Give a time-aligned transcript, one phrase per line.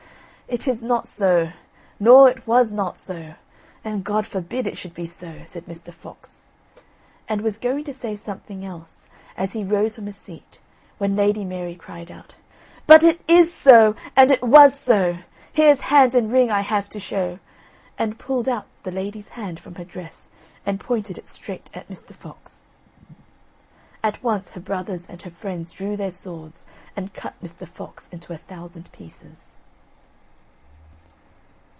[0.53, 1.53] "It is not so,
[1.97, 3.35] nor it was not so.
[3.85, 5.93] And God forbid it should be so," said Mr.
[5.93, 6.47] Fox,
[7.29, 10.59] and was going to say something else as he rose from his seat,
[10.97, 12.35] when Lady Mary cried out:
[12.85, 15.19] "But it is so, and it was so.
[15.53, 17.39] Here's hand and ring I have to show,"
[17.97, 20.29] and pulled out the lady's hand from her dress,
[20.65, 22.11] and pointed it straight at Mr.
[22.13, 22.65] Fox.
[24.03, 27.65] At once her brothers and her friends drew their swords and cut Mr.
[27.65, 29.55] Fox into a thousand pieces.